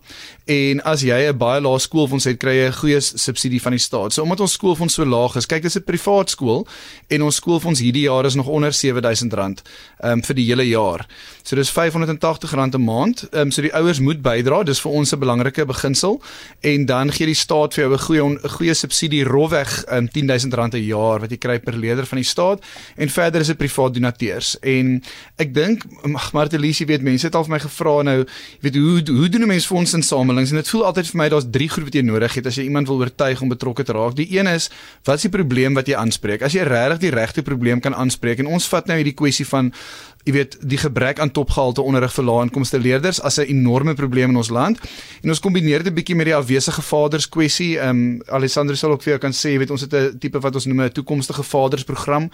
en 0.46 0.82
as 0.84 1.02
jy 1.02 1.30
'n 1.30 1.38
baie 1.38 1.62
lae 1.62 1.80
skoolfonds 1.80 2.26
het, 2.26 2.38
kry 2.38 2.54
jy 2.54 2.68
'n 2.68 2.74
goeie 2.74 3.00
subsidie 3.02 3.62
van 3.62 3.72
die 3.72 3.80
staat. 3.80 4.14
So 4.14 4.22
omdat 4.22 4.40
ons 4.40 4.52
skoolfonds 4.52 4.94
so 4.94 5.06
laag 5.06 5.36
is, 5.36 5.46
kyk 5.46 5.62
dis 5.62 5.78
'n 5.78 5.84
privaat 5.84 6.30
skool 6.30 6.68
en 7.10 7.22
ons 7.24 7.36
skoolfonds 7.36 7.80
hierdie 7.80 8.06
jaar 8.06 8.26
is 8.26 8.36
nog 8.36 8.48
onder 8.48 8.72
R7000 8.72 9.34
um, 9.34 9.56
ehm, 10.00 10.22
vir 10.22 10.36
die 10.36 10.46
hele 10.46 10.68
jaar. 10.68 11.06
So 11.44 11.56
dis 11.56 11.72
R580 11.72 12.76
'n 12.76 12.84
maand. 12.84 13.28
Um, 13.34 13.52
so 13.52 13.62
die 13.62 13.74
ouers 13.74 14.00
moet 14.00 14.22
bydra, 14.22 14.64
dis 14.64 14.82
vir 14.82 14.92
ons 14.92 15.14
'n 15.14 15.20
belangrike 15.20 15.66
beginsel 15.66 16.22
en 16.62 16.86
dan 16.86 17.12
gee 17.12 17.26
die 17.26 17.36
staat 17.36 17.74
vir 17.74 17.84
jou 17.84 17.94
'n 17.94 18.00
goeie 18.00 18.24
'n 18.24 18.50
goeie 18.50 18.74
subsidie 18.74 19.24
rofweg 19.24 19.86
um, 19.92 20.08
R10000 20.08 20.74
'n 20.76 20.86
jaar 20.86 21.20
wat 21.20 21.30
jy 21.30 21.38
kry 21.38 21.60
per 21.60 21.74
leerder 21.74 22.06
van 22.06 22.18
die 22.18 22.26
staat 22.26 22.64
en 22.96 23.10
verder 23.10 23.42
is 23.42 23.48
dit 23.48 23.58
privaat 23.58 23.94
donateurs. 23.94 24.58
En 24.62 25.04
ek 25.38 25.54
dink 25.54 25.84
Martelisie 26.34 26.86
weet 26.86 27.02
mense 27.02 27.26
het 27.26 27.36
al 27.36 27.44
vir 27.44 27.52
my 27.52 27.60
gevra 27.60 28.02
nou, 28.02 28.26
weet 28.62 28.76
hoe 28.76 29.02
hoe 29.06 29.30
doen 29.30 29.42
'n 29.42 29.48
mens 29.48 29.68
fondsinsamelings 30.36 30.52
en 30.52 30.62
dit 30.62 30.72
voel 30.72 30.86
altyd 30.90 31.10
vir 31.12 31.20
my 31.20 31.28
daar's 31.32 31.48
drie 31.50 31.70
groepe 31.70 31.90
wat 31.90 31.96
jy 31.96 32.04
nodig 32.06 32.36
het 32.36 32.48
as 32.50 32.58
jy 32.60 32.66
iemand 32.68 32.90
wil 32.90 33.00
oortuig 33.04 33.42
om 33.42 33.50
betrokke 33.50 33.84
te 33.84 33.94
raak. 33.94 34.16
Die 34.16 34.28
een 34.38 34.48
is 34.48 34.70
wat 35.06 35.18
is 35.18 35.28
die 35.28 35.34
probleem 35.34 35.76
wat 35.76 35.88
jy 35.88 35.96
aanspreek? 35.96 36.44
As 36.44 36.56
jy 36.56 36.66
regtig 36.68 37.00
die 37.06 37.14
regte 37.16 37.44
probleem 37.44 37.82
kan 37.82 37.96
aanspreek 37.96 38.40
en 38.40 38.52
ons 38.52 38.68
vat 38.68 38.88
nou 38.88 38.98
hierdie 38.98 39.16
kwessie 39.16 39.46
van 39.46 39.72
jy 40.26 40.34
weet 40.34 40.58
die 40.66 40.80
gebrek 40.82 41.20
aan 41.22 41.30
topgehalte 41.32 41.84
onderrig 41.86 42.14
vir 42.16 42.26
lae 42.26 42.46
inkomste 42.48 42.80
leerders 42.82 43.22
as 43.22 43.38
'n 43.38 43.46
enorme 43.46 43.94
probleem 43.94 44.30
in 44.30 44.38
ons 44.38 44.50
land. 44.50 44.80
En 45.22 45.30
ons 45.30 45.40
kombineer 45.40 45.84
dit 45.84 45.92
'n 45.92 45.96
bietjie 45.96 46.16
met 46.16 46.26
die 46.26 46.36
afwesige 46.36 46.82
vaders 46.82 47.30
kwessie. 47.30 47.78
Ehm 47.78 47.90
um, 47.90 48.22
Alessandro 48.28 48.76
sal 48.76 48.92
ook 48.92 49.04
vir 49.04 49.12
jou 49.12 49.20
kan 49.20 49.32
sê, 49.32 49.54
jy 49.54 49.58
weet 49.58 49.72
ons 49.72 49.82
het 49.82 49.94
'n 49.94 50.18
tipe 50.20 50.40
wat 50.40 50.56
ons 50.56 50.66
noem 50.66 50.82
'n 50.82 50.92
toekomstige 50.92 51.44
vadersprogram 51.44 52.32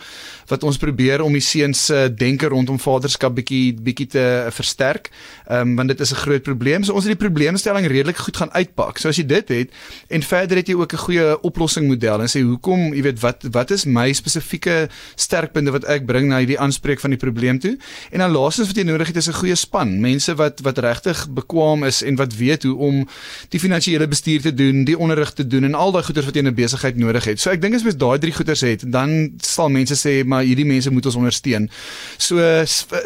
wat 0.47 0.63
ons 0.63 0.77
probeer 0.77 1.21
om 1.21 1.33
die 1.33 1.41
seuns 1.41 1.85
se 1.85 2.13
denke 2.15 2.47
rondom 2.47 2.79
vaderskap 2.79 3.35
bietjie 3.35 3.73
bietjie 3.73 4.07
te 4.07 4.47
versterk. 4.51 5.09
Ehm 5.49 5.69
um, 5.69 5.75
want 5.75 5.87
dit 5.87 5.99
is 5.99 6.11
'n 6.11 6.15
groot 6.15 6.43
probleem. 6.43 6.83
So 6.83 6.93
ons 6.93 7.03
het 7.03 7.19
die 7.19 7.27
probleemstelling 7.27 7.87
redelik 7.87 8.17
goed 8.17 8.37
gaan 8.37 8.51
uitpak. 8.51 8.97
So 8.97 9.09
as 9.09 9.17
jy 9.17 9.25
dit 9.25 9.47
het 9.49 9.69
en 10.07 10.21
verder 10.23 10.57
het 10.57 10.67
jy 10.67 10.75
ook 10.75 10.93
'n 10.93 10.97
goeie 10.97 11.41
oplossing 11.41 11.87
model 11.87 12.21
en 12.21 12.27
sê 12.27 12.41
hoekom, 12.41 12.93
jy 12.93 13.01
weet 13.01 13.19
wat 13.19 13.43
wat 13.51 13.71
is 13.71 13.85
my 13.85 14.13
spesifieke 14.13 14.89
sterkpunte 15.15 15.71
wat 15.71 15.83
ek 15.83 16.05
bring 16.05 16.27
na 16.27 16.37
hierdie 16.37 16.59
aanspreek 16.59 16.99
van 16.99 17.09
die 17.09 17.19
probleem 17.19 17.59
toe? 17.59 17.77
En 18.11 18.19
dan 18.19 18.31
laastens 18.31 18.67
wat 18.67 18.77
jy 18.77 18.83
nodig 18.83 19.07
het 19.07 19.15
is 19.15 19.27
'n 19.27 19.33
goeie 19.33 19.55
span, 19.55 19.99
mense 19.99 20.35
wat 20.35 20.59
wat 20.59 20.77
regtig 20.77 21.27
bekwam 21.29 21.83
is 21.83 22.01
en 22.03 22.15
wat 22.15 22.35
weet 22.35 22.63
hoe 22.63 22.75
om 22.75 23.07
die 23.49 23.59
finansiële 23.59 24.07
bestuur 24.07 24.41
te 24.41 24.53
doen, 24.53 24.83
die 24.83 24.97
onderrig 24.97 25.33
te 25.33 25.47
doen 25.47 25.63
en 25.63 25.73
al 25.73 25.91
daai 25.91 26.03
goeders 26.03 26.25
wat 26.25 26.35
jy 26.35 26.41
in 26.41 26.47
'n 26.47 26.55
besigheid 26.55 26.95
nodig 26.95 27.23
het. 27.23 27.39
So 27.39 27.49
ek 27.49 27.61
dink 27.61 27.75
as 27.75 27.83
mens 27.83 27.97
daai 27.97 28.19
drie 28.19 28.33
goeders 28.33 28.61
het, 28.61 28.91
dan 28.91 29.33
sal 29.41 29.69
mense 29.69 29.95
sê 29.95 30.25
maar 30.25 30.43
hierdie 30.43 30.65
mense 30.65 30.91
moet 30.91 31.05
ons 31.05 31.15
ondersteun. 31.15 31.69
So 32.17 32.35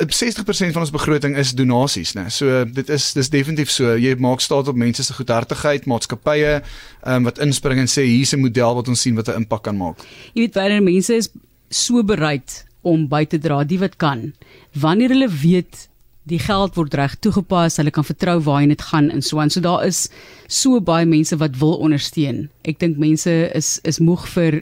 60% 0.09 0.71
van 0.73 0.81
ons 0.81 0.91
begroting 0.91 1.37
is 1.37 1.53
donasies, 1.53 2.13
né? 2.13 2.29
So 2.29 2.65
dit 2.65 2.89
is 2.89 3.13
dis 3.13 3.29
definitief 3.29 3.69
so. 3.69 3.95
Jy 3.95 4.15
maak 4.15 4.39
staat 4.39 4.67
op 4.67 4.75
mense 4.75 5.03
se 5.03 5.13
goedhartigheid, 5.13 5.85
maatskappye 5.85 6.61
um, 7.07 7.23
wat 7.23 7.39
inspring 7.39 7.79
en 7.79 7.87
sê 7.87 8.05
hier's 8.05 8.33
'n 8.33 8.39
model 8.39 8.75
wat 8.75 8.87
ons 8.87 9.01
sien 9.01 9.15
wat 9.15 9.27
'n 9.27 9.41
impak 9.43 9.63
kan 9.63 9.77
maak. 9.77 9.97
Jy 10.33 10.41
weet 10.41 10.53
baie 10.53 10.81
mense 10.81 11.13
is 11.13 11.29
so 11.69 12.03
bereid 12.03 12.65
om 12.85 13.07
by 13.09 13.23
te 13.29 13.39
dra, 13.41 13.63
die 13.65 13.79
wat 13.81 13.97
kan. 14.01 14.29
Wanneer 14.77 15.13
hulle 15.15 15.29
weet 15.31 15.87
die 16.29 16.39
geld 16.41 16.77
word 16.77 16.95
reg 16.97 17.15
toegepas, 17.21 17.77
hulle 17.77 17.93
kan 17.93 18.05
vertrou 18.05 18.39
waarheen 18.45 18.73
dit 18.73 18.85
gaan 18.89 19.11
en 19.13 19.21
so 19.21 19.39
aan. 19.41 19.51
So 19.53 19.61
daar 19.61 19.85
is 19.85 20.07
so 20.47 20.81
baie 20.81 21.05
mense 21.05 21.37
wat 21.41 21.57
wil 21.61 21.77
ondersteun. 21.85 22.47
Ek 22.65 22.79
dink 22.81 22.97
mense 23.01 23.33
is 23.53 23.77
is 23.85 24.01
moeg 24.01 24.25
vir 24.33 24.61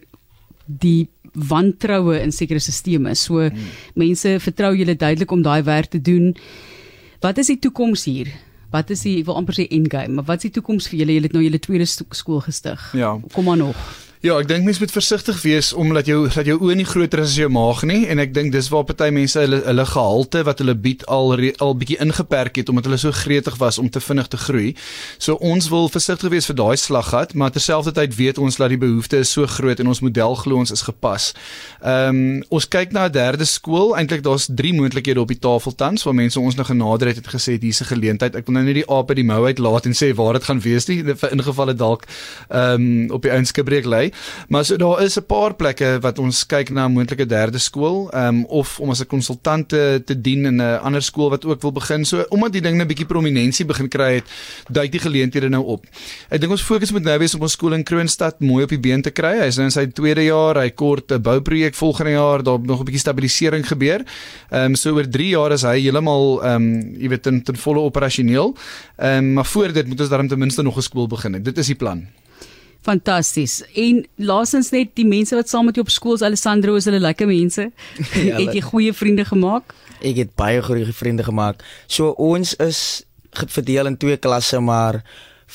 die 0.68 1.08
wantroue 1.34 2.20
in 2.20 2.32
sekere 2.36 2.60
stelsels. 2.60 3.26
So 3.28 3.48
hmm. 3.48 3.70
mense 4.00 4.38
vertrou 4.44 4.74
julle 4.76 4.96
duidelik 4.96 5.32
om 5.32 5.44
daai 5.44 5.64
werk 5.64 5.92
te 5.96 6.02
doen. 6.02 6.34
Wat 7.24 7.40
is 7.40 7.52
die 7.54 7.60
toekoms 7.64 8.04
hier? 8.10 8.32
Wat 8.74 8.90
is 8.90 9.06
die 9.06 9.20
ek 9.22 9.28
wil 9.30 9.38
amper 9.40 9.56
sê 9.56 9.68
endgame, 9.72 10.18
maar 10.18 10.28
wat 10.28 10.42
is 10.42 10.50
die 10.50 10.58
toekoms 10.58 10.90
vir 10.90 11.04
julle? 11.04 11.16
Julle 11.16 11.30
het 11.30 11.36
nou 11.38 11.44
julle 11.46 11.62
tweede 11.62 11.88
skool 11.88 12.42
gestig. 12.44 12.90
Ja. 12.98 13.14
Kom 13.36 13.48
maar 13.48 13.62
nog. 13.62 13.78
Ja, 14.24 14.38
ek 14.40 14.48
dink 14.48 14.64
mens 14.64 14.78
moet 14.80 14.92
versigtig 14.96 15.42
wees 15.44 15.74
omdat 15.76 16.08
jou 16.08 16.22
dat 16.32 16.48
jou 16.48 16.56
oë 16.64 16.78
nie 16.80 16.86
groter 16.88 17.20
is 17.20 17.34
as 17.34 17.40
jou 17.42 17.50
maag 17.52 17.82
nie 17.84 18.06
en 18.08 18.22
ek 18.24 18.30
dink 18.32 18.54
dis 18.54 18.70
waar 18.72 18.86
party 18.88 19.10
mense 19.12 19.36
hulle 19.36 19.58
hulle 19.66 19.84
gehalte 19.90 20.46
wat 20.48 20.62
hulle 20.64 20.78
bied 20.80 21.02
al 21.12 21.34
al 21.36 21.74
bietjie 21.76 21.98
ingeperk 22.00 22.56
het 22.62 22.72
omdat 22.72 22.88
hulle 22.88 23.00
so 23.02 23.12
gretig 23.12 23.58
was 23.60 23.82
om 23.84 23.90
te 23.92 24.00
vinnig 24.00 24.30
te 24.32 24.40
groei. 24.40 24.70
So 25.20 25.36
ons 25.44 25.68
wil 25.74 25.92
versigtig 25.92 26.32
wees 26.32 26.48
vir 26.48 26.56
daai 26.56 26.80
slaggat, 26.80 27.34
maar 27.36 27.52
terselfdertyd 27.52 28.16
weet 28.16 28.40
ons 28.40 28.56
dat 28.62 28.72
die 28.72 28.80
behoefte 28.80 29.20
is 29.26 29.34
so 29.36 29.44
groot 29.58 29.84
en 29.84 29.92
ons 29.92 30.00
model 30.00 30.40
glo 30.40 30.64
ons 30.64 30.72
is 30.72 30.86
gepas. 30.88 31.34
Ehm 31.84 32.16
um, 32.24 32.40
ons 32.48 32.70
kyk 32.78 32.96
na 32.96 33.10
'n 33.10 33.12
derde 33.12 33.44
skool. 33.44 33.92
Eintlik 34.00 34.24
daar's 34.24 34.48
drie 34.48 34.72
moontlikhede 34.72 35.20
op 35.20 35.36
die 35.36 35.40
tafel 35.40 35.76
tans 35.76 36.08
waar 36.08 36.16
mense 36.16 36.40
ons 36.40 36.56
nou 36.56 36.66
genader 36.66 37.12
het 37.12 37.20
het 37.20 37.28
gesê 37.28 37.60
hier's 37.60 37.84
'n 37.84 37.92
geleentheid. 37.92 38.40
Ek 38.40 38.48
wil 38.48 38.56
nou 38.56 38.64
nie 38.64 38.80
die 38.80 38.88
aap 38.88 39.10
uit 39.10 39.20
die 39.20 39.28
mou 39.28 39.44
uit 39.46 39.60
laat 39.60 39.86
en 39.86 39.92
sê 39.92 40.16
waar 40.16 40.34
dit 40.40 40.44
gaan 40.44 40.62
wees 40.62 40.88
nie 40.88 41.04
vir 41.04 41.32
ingevalle 41.32 41.76
dalk 41.76 42.08
ehm 42.48 42.80
um, 42.80 43.12
op 43.12 43.22
die 43.22 43.32
eienskapbreek 43.32 43.84
lê. 43.86 44.13
Maar 44.50 44.66
so 44.66 44.78
daar 44.78 45.04
is 45.04 45.18
'n 45.18 45.26
paar 45.26 45.54
plekke 45.54 46.00
wat 46.02 46.20
ons 46.20 46.46
kyk 46.46 46.70
na 46.70 46.86
'n 46.86 46.92
moontlike 46.92 47.26
derde 47.26 47.58
skool, 47.58 48.10
ehm 48.12 48.28
um, 48.28 48.46
of 48.46 48.80
om 48.80 48.90
as 48.90 49.02
'n 49.02 49.06
konsultant 49.06 49.70
te, 49.70 50.02
te 50.06 50.22
dien 50.22 50.46
in 50.46 50.62
'n 50.62 50.80
ander 50.82 51.02
skool 51.02 51.30
wat 51.30 51.46
ook 51.46 51.62
wil 51.62 51.72
begin. 51.72 52.06
So 52.06 52.26
omdat 52.30 52.52
die 52.52 52.62
ding 52.62 52.76
nou 52.76 52.84
'n 52.84 52.88
bietjie 52.88 53.06
prominensie 53.06 53.66
begin 53.66 53.88
kry 53.88 54.14
het, 54.14 54.26
duik 54.70 54.92
die 54.92 55.00
geleenthede 55.00 55.50
nou 55.50 55.64
op. 55.64 55.86
Ek 56.30 56.40
dink 56.40 56.52
ons 56.52 56.62
fokus 56.62 56.92
moet 56.92 57.04
nou 57.04 57.18
wees 57.20 57.36
op 57.36 57.42
ons 57.42 57.52
skool 57.52 57.74
in 57.74 57.84
Kroonstad 57.84 58.40
mooi 58.40 58.64
op 58.64 58.70
die 58.70 58.80
been 58.80 59.02
te 59.02 59.12
kry. 59.12 59.40
Hy 59.40 59.48
is 59.48 59.56
nou 59.56 59.66
in 59.66 59.72
sy 59.72 59.86
tweede 59.88 60.24
jaar, 60.24 60.56
hy 60.56 60.70
kort 60.70 61.12
'n 61.12 61.22
bouprojek 61.22 61.76
volgende 61.76 62.12
jaar, 62.12 62.44
daar 62.44 62.60
nog 62.60 62.80
'n 62.80 62.86
bietjie 62.86 63.00
stabilisering 63.00 63.68
gebeur. 63.68 64.04
Ehm 64.50 64.64
um, 64.64 64.76
so 64.76 64.96
oor 64.96 65.08
3 65.10 65.30
jaar 65.30 65.52
is 65.52 65.62
hy 65.62 65.80
heeltemal 65.80 66.44
ehm 66.44 66.56
um, 66.56 66.96
jy 67.00 67.10
weet 67.10 67.24
ten, 67.24 67.44
ten 67.44 67.56
volle 67.56 67.80
operasioneel. 67.80 68.56
Ehm 68.98 69.18
um, 69.18 69.34
maar 69.34 69.46
voor 69.46 69.74
dit 69.74 69.88
moet 69.88 70.00
ons 70.00 70.10
daarom 70.10 70.28
ten 70.28 70.40
minste 70.40 70.62
nog 70.62 70.78
'n 70.78 70.82
skool 70.82 71.08
begin. 71.08 71.44
Dit 71.44 71.58
is 71.58 71.66
die 71.66 71.76
plan. 71.76 72.08
Fantasties. 72.84 73.62
En 73.80 74.02
laasens 74.16 74.74
net 74.76 74.92
die 75.00 75.08
mense 75.08 75.36
wat 75.38 75.50
saam 75.50 75.70
met 75.70 75.78
jou 75.80 75.86
op 75.86 75.92
skool 75.94 76.18
is, 76.18 76.26
Alessandro, 76.26 76.76
is 76.76 76.88
hulle 76.90 77.00
lekker 77.00 77.30
mense? 77.30 77.70
Ja, 78.28 78.40
het 78.42 78.54
jy 78.54 78.64
goeie 78.66 78.94
vriende 78.94 79.26
gemaak? 79.26 79.76
Ek 80.04 80.20
het 80.20 80.34
baie 80.40 80.60
goeie 80.64 80.92
vriende 80.92 81.24
gemaak. 81.24 81.64
So 81.88 82.12
ons 82.20 82.56
is 82.64 83.04
verdeel 83.32 83.88
in 83.90 83.98
twee 83.98 84.18
klasse, 84.20 84.60
maar 84.60 85.00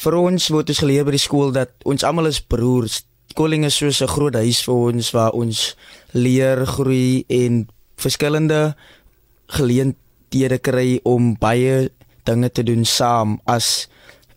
vir 0.02 0.16
ons 0.16 0.48
word 0.54 0.72
ons 0.72 0.80
geleer 0.80 1.04
by 1.04 1.14
die 1.14 1.22
skool 1.22 1.52
dat 1.52 1.74
ons 1.84 2.06
almal 2.06 2.30
is 2.30 2.40
broers. 2.40 3.02
Koling 3.36 3.66
is 3.68 3.76
soos 3.76 4.00
'n 4.02 4.08
groot 4.08 4.34
huis 4.34 4.62
vir 4.64 4.74
ons 4.74 5.10
waar 5.12 5.32
ons 5.36 5.76
leer, 6.12 6.64
groei 6.66 7.24
en 7.28 7.68
verskillende 7.96 8.74
geleenthede 9.48 10.58
kry 10.58 11.00
om 11.04 11.36
baie 11.36 11.90
dinge 12.24 12.48
te 12.50 12.62
doen 12.62 12.84
saam 12.84 13.40
as 13.46 13.88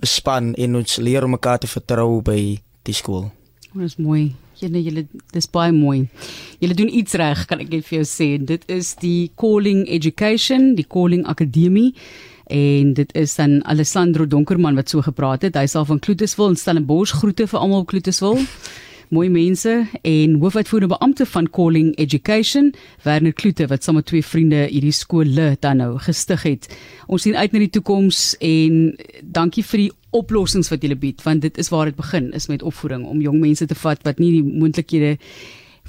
'n 0.01 0.05
span 0.05 0.55
en 0.55 0.75
ons 0.75 0.97
leer 0.97 1.23
om 1.23 1.31
mekaar 1.31 1.59
te 1.59 1.67
vertrou 1.67 2.21
by 2.21 2.59
die 2.87 2.95
skool. 2.95 3.29
Dit 3.71 3.87
is 3.87 3.97
mooi. 4.01 4.33
Julle 4.59 4.81
julle 4.83 5.05
dis 5.33 5.47
baie 5.49 5.71
mooi. 5.71 6.03
Julle 6.61 6.75
doen 6.77 6.91
iets 6.91 7.15
reg, 7.17 7.45
kan 7.49 7.61
ek 7.63 7.71
net 7.71 7.87
vir 7.87 8.01
jou 8.01 8.07
sê. 8.09 8.27
Dit 8.37 8.67
is 8.71 8.93
die 9.01 9.31
Calling 9.39 9.85
Education, 9.87 10.73
die 10.75 10.87
Calling 10.87 11.25
Akademie 11.29 11.93
en 12.51 12.91
dit 12.97 13.13
is 13.15 13.37
dan 13.39 13.61
Alessandro 13.63 14.25
Donkerman 14.27 14.75
wat 14.75 14.91
so 14.91 15.01
gepraat 15.01 15.45
het. 15.47 15.55
Hy 15.55 15.63
is 15.69 15.75
al 15.79 15.87
van 15.87 16.01
Kloetiswil 16.03 16.51
en 16.51 16.59
Stellenbosch 16.59 17.15
groete 17.21 17.47
vir 17.47 17.61
almal 17.61 17.85
op 17.85 17.93
Kloetiswil 17.93 18.41
mooi 19.11 19.27
mense 19.29 19.71
en 20.07 20.35
hoofuitvoerende 20.39 20.95
beampte 20.95 21.25
van 21.27 21.49
Calling 21.51 21.91
Education, 21.99 22.71
Werner 23.03 23.33
Kloete 23.33 23.67
wat 23.67 23.83
saam 23.83 23.97
met 23.99 24.07
twee 24.07 24.23
vriende 24.23 24.63
hierdie 24.71 24.95
skole 24.95 25.55
dan 25.59 25.81
nou 25.83 25.97
gestig 25.99 26.45
het. 26.47 26.69
Ons 27.11 27.27
sien 27.27 27.35
uit 27.35 27.51
na 27.51 27.59
die 27.59 27.71
toekoms 27.75 28.21
en 28.39 28.77
dankie 29.21 29.65
vir 29.67 29.83
die 29.85 29.89
oplossings 30.15 30.71
wat 30.71 30.83
julle 30.83 30.99
bied 30.99 31.23
want 31.27 31.43
dit 31.43 31.59
is 31.59 31.71
waar 31.71 31.91
dit 31.91 31.99
begin 31.99 32.31
is 32.35 32.47
met 32.51 32.63
opvoeding 32.63 33.03
om 33.07 33.23
jong 33.23 33.39
mense 33.43 33.67
te 33.67 33.77
vat 33.83 33.99
wat 34.07 34.19
nie 34.19 34.31
die 34.37 34.43
moontlikhede 34.47 35.17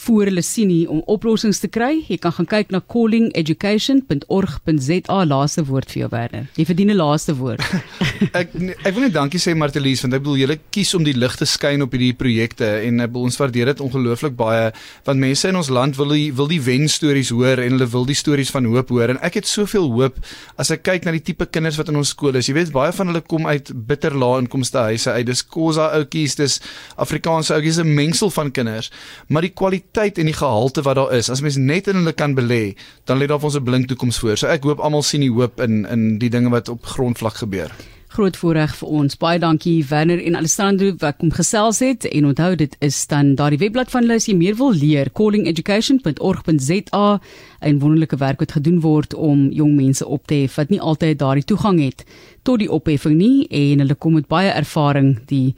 voor 0.03 0.25
hulle 0.31 0.43
sien 0.43 0.69
nie 0.71 0.89
om 0.91 1.03
oplossings 1.11 1.59
te 1.63 1.69
kry. 1.71 2.05
Jy 2.09 2.17
kan 2.23 2.33
gaan 2.37 2.49
kyk 2.51 2.69
na 2.75 2.81
callingeducation.org.za 2.95 5.19
laaste 5.31 5.63
woord 5.69 5.89
vir 5.93 6.01
jou 6.03 6.11
Werner. 6.13 6.45
Jy 6.59 6.65
verdien 6.67 6.91
'n 6.91 6.99
laaste 6.99 7.33
woord. 7.39 7.63
ek 8.41 8.49
ek 8.85 8.95
wil 8.95 9.03
net 9.07 9.15
dankie 9.15 9.43
sê 9.43 9.51
Martelies 9.55 10.03
want 10.03 10.15
ek 10.15 10.23
bedoel 10.25 10.43
julle 10.43 10.59
kies 10.75 10.95
om 10.99 11.05
die 11.07 11.17
lig 11.17 11.35
te 11.39 11.47
skyn 11.47 11.83
op 11.87 11.93
hierdie 11.95 12.19
projekte 12.19 12.67
en 12.89 12.95
ek 13.01 13.11
bedoel 13.13 13.27
ons 13.31 13.39
waardeer 13.39 13.67
dit 13.73 13.81
ongelooflik 13.87 14.35
baie 14.37 14.65
want 15.07 15.19
mense 15.23 15.49
in 15.49 15.57
ons 15.57 15.71
land 15.71 15.97
wil 15.97 16.11
die 16.15 16.33
wil 16.33 16.49
die 16.51 16.63
wen 16.63 16.89
stories 16.89 17.31
hoor 17.31 17.59
en 17.63 17.71
hulle 17.77 17.87
wil 17.87 18.05
die 18.09 18.19
stories 18.19 18.51
van 18.51 18.65
hoop 18.65 18.89
hoor 18.91 19.09
en 19.15 19.19
ek 19.23 19.35
het 19.41 19.47
soveel 19.47 19.91
hoop 19.93 20.15
as 20.59 20.71
ek 20.75 20.83
kyk 20.83 21.05
na 21.05 21.13
die 21.13 21.23
tipe 21.23 21.47
kinders 21.47 21.79
wat 21.79 21.89
in 21.89 21.97
ons 21.97 22.09
skole 22.13 22.39
is. 22.39 22.49
Jy 22.49 22.55
weet 22.59 22.73
baie 22.75 22.93
van 22.93 23.07
hulle 23.13 23.23
kom 23.23 23.47
uit 23.47 23.73
bitter 23.89 24.15
lae 24.19 24.39
inkomste 24.43 24.79
huise 24.91 25.11
uit. 25.11 25.27
Dis 25.27 25.47
Khoza 25.47 25.91
ouetjies, 25.97 26.35
dis 26.37 26.61
Afrikaanse 26.97 27.55
ouetjies, 27.55 27.79
'n 27.79 27.95
mengsel 27.95 28.31
van 28.31 28.51
kinders. 28.51 28.91
Maar 29.29 29.43
die 29.43 29.55
kwaliteit 29.55 29.92
kwaliteit 29.93 30.19
en 30.19 30.27
die 30.27 30.35
gehalte 30.35 30.83
wat 30.83 30.97
daar 30.97 31.13
is. 31.13 31.31
As 31.31 31.41
mens 31.41 31.57
net 31.57 31.87
in 31.87 31.97
hulle 31.97 32.13
kan 32.13 32.35
belê, 32.35 32.75
dan 33.05 33.19
lê 33.19 33.27
daar 33.27 33.39
vir 33.39 33.45
ons 33.45 33.57
'n 33.57 33.65
blink 33.65 33.89
toekoms 33.89 34.19
voor. 34.19 34.37
So 34.37 34.47
ek 34.47 34.65
hoop 34.65 34.81
almal 34.81 35.03
sien 35.03 35.21
die 35.21 35.31
hoop 35.31 35.61
in 35.61 35.87
in 35.87 36.19
die 36.19 36.31
dinge 36.31 36.51
wat 36.51 36.69
op 36.69 36.85
grondvlak 36.85 37.35
gebeur. 37.35 37.71
Groot 38.09 38.37
voorreg 38.37 38.77
vir 38.77 38.89
ons. 38.89 39.17
Baie 39.17 39.39
dankie 39.39 39.85
Werner 39.89 40.25
en 40.25 40.37
Alessandro 40.37 40.95
wat 40.99 41.17
kom 41.19 41.31
gesels 41.31 41.79
het 41.79 42.05
en 42.05 42.27
onthou 42.27 42.57
dit 42.57 42.77
is 42.81 43.07
dan 43.07 43.35
daardie 43.35 43.59
webblad 43.59 43.91
van 43.91 44.03
hulle 44.03 44.15
as 44.15 44.27
jy 44.27 44.35
meer 44.35 44.57
wil 44.57 44.73
leer 44.73 45.11
callingeducation.org.za 45.13 47.21
'n 47.61 47.79
wonderlike 47.79 48.17
werk 48.17 48.39
wat 48.39 48.53
gedoen 48.53 48.81
word 48.81 49.15
om 49.15 49.51
jong 49.51 49.77
mense 49.77 50.07
op 50.07 50.27
te 50.27 50.35
hef 50.35 50.55
wat 50.55 50.69
nie 50.69 50.81
altyd 50.81 51.19
daardie 51.19 51.45
toegang 51.45 51.81
het 51.81 52.05
tot 52.43 52.59
die 52.59 52.71
opheffing 52.71 53.17
nie 53.17 53.47
en 53.49 53.79
hulle 53.79 53.95
kom 53.95 54.13
met 54.13 54.29
baie 54.29 54.51
ervaring 54.51 55.19
die 55.27 55.55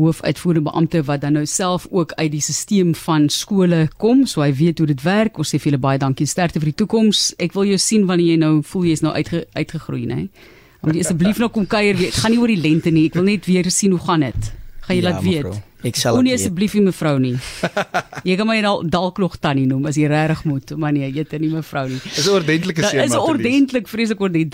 hoofuitvoerende 0.00 0.70
beampte 0.70 1.02
wat 1.08 1.20
dan 1.24 1.36
nou 1.38 1.46
self 1.46 1.86
ook 1.90 2.12
uit 2.16 2.30
die 2.32 2.40
stelsel 2.40 2.94
van 3.04 3.28
skole 3.32 3.88
kom, 3.96 4.26
so 4.26 4.42
hy 4.44 4.52
weet 4.54 4.78
hoe 4.78 4.88
dit 4.90 5.02
werk. 5.06 5.38
Ons 5.38 5.52
sê 5.52 5.60
vir 5.60 5.72
julle 5.72 5.82
baie 5.82 6.00
dankie 6.00 6.28
sterkte 6.28 6.60
vir 6.60 6.72
die 6.72 6.78
toekoms. 6.82 7.30
Ek 7.38 7.54
wil 7.56 7.70
jou 7.70 7.78
sien 7.80 8.06
wanneer 8.08 8.34
jy 8.34 8.40
nou 8.40 8.52
voel 8.72 8.90
jy's 8.90 9.04
nou 9.04 9.14
uitge, 9.16 9.44
uitgegroei, 9.56 10.04
né? 10.10 10.20
Om 10.80 10.94
jy 10.94 11.04
asseblief 11.04 11.40
nou 11.40 11.50
kom 11.52 11.66
kuier 11.68 11.98
weer. 11.98 12.12
Gaan 12.16 12.32
nie 12.32 12.40
oor 12.40 12.52
die 12.52 12.60
lente 12.60 12.92
nie. 12.94 13.08
Ek 13.10 13.18
wil 13.18 13.28
net 13.28 13.48
weer 13.48 13.68
sien 13.70 13.92
hoe 13.96 14.00
gaan 14.00 14.24
dit. 14.24 14.52
Gaan 14.86 14.96
jy 14.96 15.02
ja, 15.02 15.10
laat 15.10 15.22
weet? 15.22 15.44
Mevrou. 15.44 15.66
Ek 15.80 15.96
sal 15.96 16.18
nie 16.20 16.32
asseblief 16.36 16.74
nie 16.76 16.82
mevrou 16.84 17.14
nie. 17.22 17.36
Jy 18.28 18.34
kan 18.36 18.48
my 18.48 18.58
dalk 18.92 19.20
nog 19.22 19.38
tannie 19.40 19.64
noem 19.68 19.86
as 19.88 19.96
jy 19.96 20.10
regtig 20.12 20.42
moet, 20.48 20.74
maar 20.76 20.92
nee, 20.92 21.08
jy 21.08 21.22
het 21.24 21.32
nie 21.40 21.48
mevrou 21.48 21.86
nie. 21.88 22.00
Dis 22.04 22.26
'n 22.28 22.34
ordentlike 22.36 22.82
seun 22.84 23.00
maar. 23.00 23.08
Dis 23.08 23.16
ordentlik, 23.16 23.88
vreeslik 23.88 24.20
ordentlik. 24.20 24.52